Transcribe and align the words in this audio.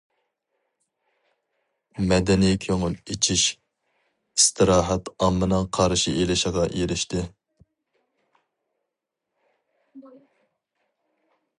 مەدەنىي 2.11 2.57
كۆڭۈل 2.63 2.95
ئېچىش، 3.15 3.43
ئىستىراھەت 4.39 5.13
ئاممىنىڭ 5.27 5.67
قارشى 5.79 6.15
ئېلىشىغا 6.23 6.65
ئېرىشتى. 6.71 7.27